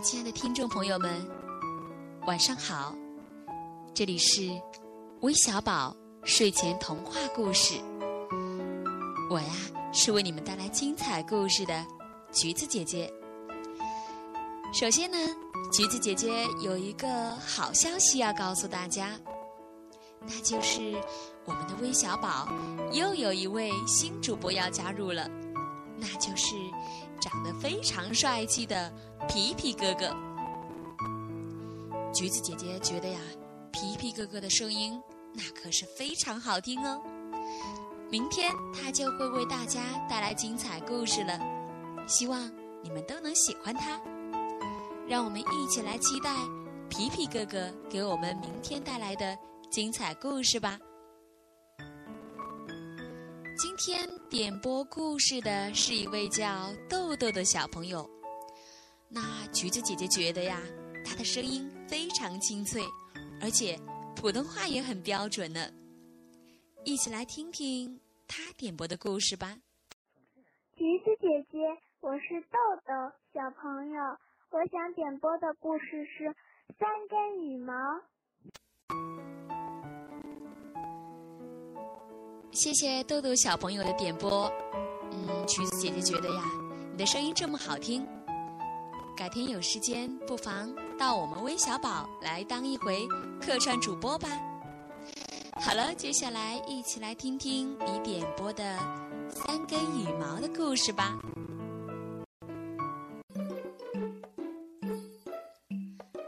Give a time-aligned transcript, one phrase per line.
[0.00, 1.10] 亲爱的听众朋友们，
[2.26, 2.94] 晚上好！
[3.92, 4.42] 这里是
[5.22, 7.74] 微小宝睡前童话故事，
[9.28, 9.52] 我呀
[9.92, 11.84] 是为你们带来精彩故事的
[12.30, 13.12] 橘子姐姐。
[14.72, 15.18] 首先呢，
[15.72, 19.18] 橘子姐姐有一个好消息要告诉大家，
[20.20, 20.94] 那就是
[21.44, 22.48] 我们的微小宝
[22.92, 25.28] 又有一位新主播要加入了，
[25.96, 26.54] 那就是
[27.28, 28.90] 长得非常帅气的
[29.28, 30.16] 皮皮哥哥。
[32.14, 33.20] 橘子姐姐觉得呀，
[33.70, 34.98] 皮皮哥哥的声音
[35.34, 36.98] 那可是非常好听哦。
[38.10, 41.38] 明天他就会为大家带来精彩故事了，
[42.06, 42.50] 希望
[42.82, 44.00] 你们都能喜欢他。
[45.06, 46.34] 让我们一起来期待
[46.88, 49.36] 皮皮哥哥给我们明天带来的
[49.70, 50.78] 精彩故事吧。
[53.58, 58.08] 今天点播故事的是一位叫豆豆的小朋友。
[59.10, 59.20] 那
[59.52, 60.62] 橘子姐姐觉得呀，
[61.04, 62.80] 他的声音非常清脆，
[63.42, 63.76] 而且
[64.14, 65.68] 普通话也很标准呢。
[66.84, 69.56] 一起来听听他点播的故事吧。
[70.76, 71.58] 橘子姐姐，
[71.98, 72.92] 我是豆豆
[73.34, 74.00] 小朋友。
[74.50, 76.24] 我想点播的故事是
[76.78, 77.74] 《三根羽毛》。
[82.52, 84.50] 谢谢豆豆小朋友的点播。
[85.12, 86.42] 嗯，橘子姐姐觉得呀，
[86.90, 88.06] 你的声音这么好听，
[89.16, 93.06] 改天有时间不妨到我们微小宝来当一回
[93.40, 94.28] 客串主播吧。
[95.60, 98.64] 好了，接下来一起来听听你点播的
[99.30, 101.18] 《三根羽毛》的故事吧。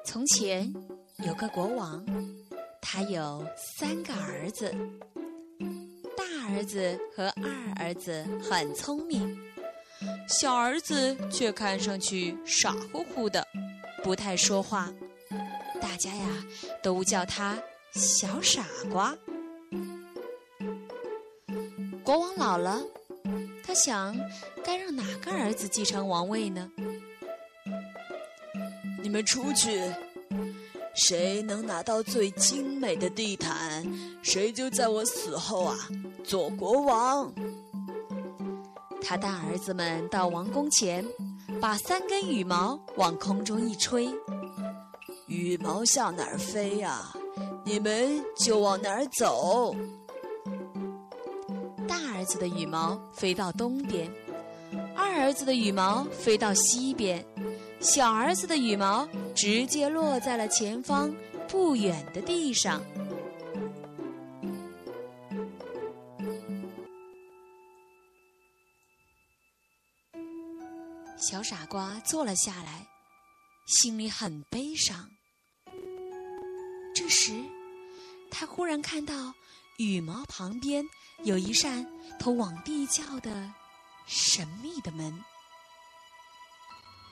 [0.05, 0.73] 从前
[1.25, 2.05] 有个国王，
[2.81, 3.45] 他有
[3.79, 4.75] 三个儿子。
[6.53, 9.39] 儿子和二儿子很聪明，
[10.29, 13.47] 小儿子却看上去傻乎乎的，
[14.03, 14.93] 不太说话。
[15.81, 16.27] 大家呀
[16.83, 17.59] 都叫他
[17.93, 19.17] 小傻瓜。
[22.03, 22.83] 国王老了，
[23.63, 24.15] 他想
[24.65, 26.71] 该让哪个儿子继承王位呢？
[29.03, 29.81] 你们出去，
[30.95, 33.87] 谁能拿到最精美的地毯，
[34.23, 35.77] 谁就在我死后啊
[36.25, 37.33] 做国王。
[39.03, 41.05] 他带儿子们到王宫前，
[41.61, 44.09] 把三根羽毛往空中一吹，
[45.27, 47.13] 羽毛向哪儿飞呀，
[47.65, 49.75] 你们就往哪儿走。
[51.89, 54.09] 大儿子的羽毛飞到东边，
[54.95, 57.25] 二儿子的羽毛飞到西边。
[57.81, 61.15] 小儿子的羽毛直接落在了前方
[61.49, 62.83] 不远的地上。
[71.19, 72.87] 小傻瓜坐了下来，
[73.67, 75.11] 心里很悲伤。
[76.95, 77.33] 这时，
[78.31, 79.33] 他忽然看到
[79.79, 80.85] 羽毛旁边
[81.23, 81.87] 有一扇
[82.19, 83.53] 通往地窖的
[84.07, 85.23] 神秘的门。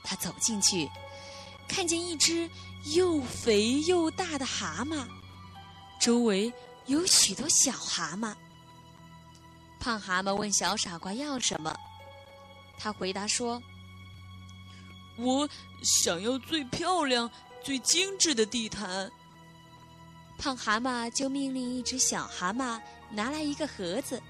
[0.03, 0.89] 他走进去，
[1.69, 2.51] 看见一只
[2.95, 5.07] 又肥又大的蛤蟆，
[6.01, 6.53] 周围
[6.87, 8.35] 有许多小蛤蟆。
[9.79, 11.73] 胖蛤蟆问小傻瓜要什么，
[12.79, 13.63] 他回答说
[15.17, 15.49] ：“我
[15.83, 17.31] 想要最漂亮、
[17.63, 19.11] 最精致的地毯。”
[20.39, 22.81] 胖蛤蟆就命令一只小蛤蟆
[23.11, 24.21] 拿来一个盒子，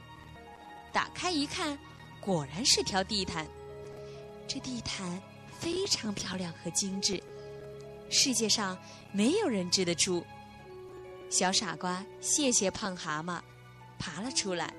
[0.93, 1.79] 打开一看，
[2.21, 3.47] 果然是条地毯。
[4.47, 5.21] 这地毯。
[5.59, 7.23] 非常漂亮和精致，
[8.09, 8.79] 世界上
[9.13, 10.25] 没有人织得出。
[11.31, 13.41] 小傻瓜谢谢胖蛤蟆，
[13.99, 14.73] 爬了出来。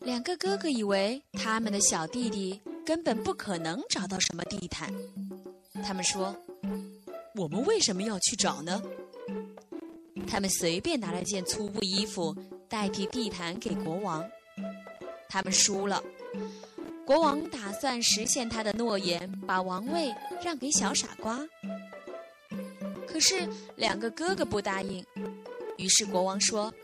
[0.00, 4.90] 两个哥哥以为他们的小弟弟根本不可能找到什么地毯，
[5.84, 6.34] 他们说
[7.36, 8.80] ：“我们为什么要去找呢？”
[10.26, 12.34] 他们随便拿了件粗布衣服
[12.68, 14.28] 代替地毯给国王，
[15.28, 16.02] 他们输了。
[17.04, 20.12] 国王打算实现他的诺言，把王位
[20.42, 21.46] 让给小傻瓜。
[23.06, 25.04] 可是两个哥哥不答应，
[25.78, 26.74] 于是国王说：“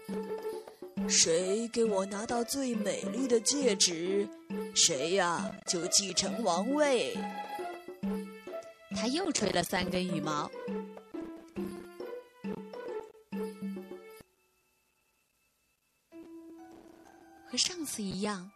[1.09, 4.27] 谁给我拿到最美丽的戒指，
[4.75, 7.17] 谁呀就继承王位。”
[8.95, 10.51] 他又吹了三根羽毛。
[17.53, 18.51] 和上次一样，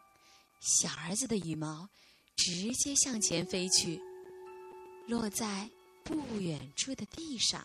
[0.58, 1.86] 小儿子的羽毛
[2.34, 4.00] 直接向前飞去，
[5.06, 5.68] 落在
[6.02, 7.62] 不远处的地上。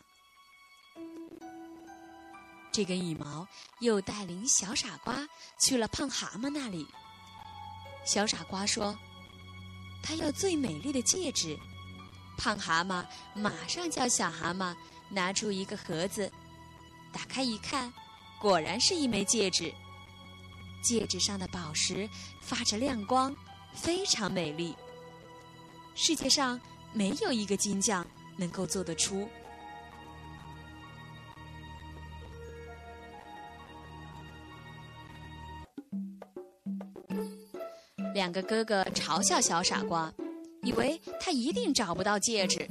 [2.69, 3.47] 这根羽毛
[3.79, 5.25] 又带领小傻瓜
[5.61, 6.85] 去了胖蛤蟆那里。
[8.05, 8.93] 小傻瓜说
[10.03, 11.57] ：“他要最美丽的戒指。”
[12.37, 14.75] 胖蛤蟆马上叫小蛤蟆
[15.09, 16.29] 拿出一个盒子，
[17.13, 17.93] 打开一看，
[18.41, 19.73] 果然是一枚戒指。
[20.81, 22.09] 戒指上的宝石
[22.41, 23.35] 发着亮光，
[23.73, 24.75] 非常美丽。
[25.95, 26.59] 世界上
[26.93, 28.05] 没有一个金匠
[28.37, 29.27] 能够做得出。
[38.13, 40.13] 两个哥哥嘲笑小傻瓜，
[40.63, 42.67] 以为他一定找不到戒指。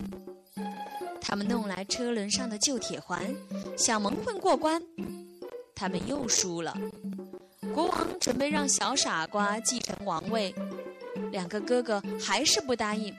[1.20, 3.34] 他们弄来车轮上的旧铁环，
[3.76, 4.82] 想蒙混过关，
[5.74, 6.76] 他们又输了。
[7.74, 10.54] 国王准备让小傻瓜继承王位，
[11.30, 13.14] 两个哥哥还是不答应。